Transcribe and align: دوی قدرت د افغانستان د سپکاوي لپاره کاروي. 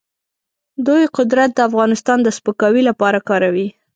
دوی 0.87 1.03
قدرت 1.17 1.49
د 1.53 1.59
افغانستان 1.69 2.17
د 2.23 2.27
سپکاوي 2.37 2.81
لپاره 2.89 3.19
کاروي. 3.29 3.67